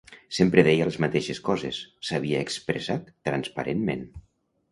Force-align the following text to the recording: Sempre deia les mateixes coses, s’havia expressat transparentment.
Sempre 0.35 0.61
deia 0.67 0.87
les 0.91 0.95
mateixes 1.03 1.41
coses, 1.49 1.81
s’havia 2.09 2.41
expressat 2.47 3.11
transparentment. 3.29 4.05